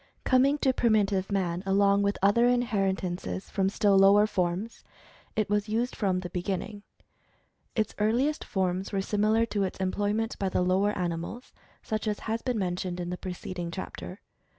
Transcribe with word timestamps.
Coming 0.23 0.57
to 0.57 0.73
primitive 0.73 1.31
man 1.31 1.61
along 1.63 2.01
with 2.01 2.17
other 2.23 2.47
inheritances 2.47 3.51
from 3.51 3.69
still 3.69 3.95
lower 3.99 4.25
forms, 4.25 4.83
it 5.35 5.47
was 5.47 5.69
used 5.69 5.95
from 5.95 6.21
the 6.21 6.31
beginning. 6.31 6.81
Its 7.75 7.93
earliest 7.99 8.43
forms 8.43 8.91
were 8.91 8.99
similar 9.03 9.45
to 9.45 9.61
its 9.61 9.77
employment 9.77 10.39
by 10.39 10.49
the 10.49 10.63
lower 10.63 10.97
animals, 10.97 11.53
such 11.83 12.07
as 12.07 12.21
has 12.21 12.41
been 12.41 12.57
mentioned 12.57 12.99
in 12.99 13.11
the 13.11 13.15
preceding 13.19 13.69
chapter. 13.69 14.21